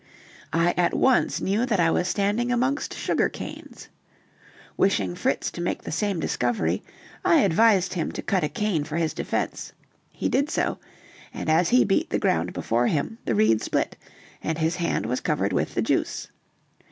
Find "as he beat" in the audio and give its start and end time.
11.51-12.09